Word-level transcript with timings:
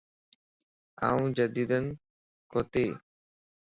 آن 1.09 1.23
جڍين 1.37 1.85
ڪوتي 2.51 2.87